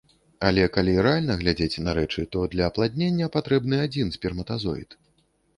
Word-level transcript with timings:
Але 0.47 0.63
калі 0.77 0.95
рэальна 1.07 1.35
глядзець 1.41 1.83
на 1.87 1.95
рэчы, 1.99 2.25
то 2.37 2.45
для 2.53 2.63
апладнення 2.73 3.29
патрэбны 3.39 3.75
адзін 3.85 4.07
сперматазоід. 4.17 4.99